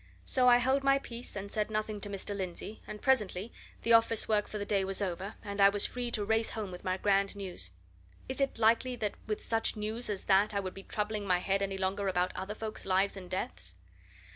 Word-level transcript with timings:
So 0.25 0.47
I 0.49 0.57
held 0.57 0.83
my 0.83 0.97
peace 0.97 1.35
and 1.35 1.51
said 1.51 1.69
nothing 1.69 2.01
to 2.01 2.09
Mr. 2.09 2.35
Lindsey 2.35 2.81
and 2.87 3.03
presently 3.03 3.53
the 3.83 3.93
office 3.93 4.27
work 4.27 4.47
for 4.47 4.57
the 4.57 4.65
day 4.65 4.83
was 4.83 4.99
over 4.99 5.35
and 5.43 5.61
I 5.61 5.69
was 5.69 5.85
free 5.85 6.09
to 6.09 6.25
race 6.25 6.49
home 6.49 6.71
with 6.71 6.83
my 6.83 6.97
grand 6.97 7.35
news. 7.35 7.69
Is 8.27 8.41
it 8.41 8.57
likely 8.57 8.95
that 8.95 9.13
with 9.27 9.43
such 9.43 9.75
news 9.77 10.09
as 10.09 10.23
that 10.23 10.55
I 10.55 10.59
would 10.59 10.73
be 10.73 10.81
troubling 10.81 11.27
my 11.27 11.37
head 11.37 11.61
any 11.61 11.77
longer 11.77 12.07
about 12.07 12.35
other 12.35 12.55
folks' 12.55 12.87
lives 12.87 13.15
and 13.15 13.29
deaths? 13.29 13.75